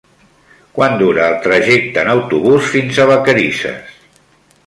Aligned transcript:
Quant 0.77 0.95
dura 1.01 1.25
el 1.33 1.35
trajecte 1.43 2.01
en 2.03 2.09
autobús 2.15 2.71
fins 2.77 3.01
a 3.03 3.07
Vacarisses? 3.13 3.95